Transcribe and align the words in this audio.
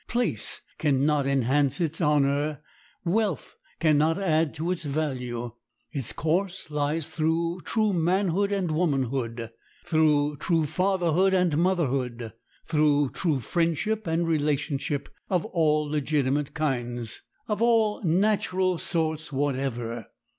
Place 0.07 0.63
can 0.79 1.05
not 1.05 1.27
enhance 1.27 1.79
its 1.79 2.01
honor; 2.01 2.63
wealth 3.05 3.55
can 3.79 3.99
not 3.99 4.17
add 4.17 4.51
to 4.55 4.71
its 4.71 4.83
value. 4.83 5.51
Its 5.91 6.11
course 6.11 6.71
lies 6.71 7.07
through 7.07 7.61
true 7.65 7.93
manhood 7.93 8.51
and 8.51 8.71
womanhood; 8.71 9.51
through 9.85 10.37
true 10.37 10.65
fatherhood 10.65 11.35
and 11.35 11.55
motherhood; 11.55 12.33
through 12.65 13.11
true 13.11 13.39
friendship 13.39 14.07
and 14.07 14.27
relationship 14.27 15.07
of 15.29 15.45
all 15.45 15.83
legitimate 15.83 16.55
kinds—of 16.55 17.61
all 17.61 18.01
natural 18.03 18.79
sorts 18.79 19.31
whatever. 19.31 20.07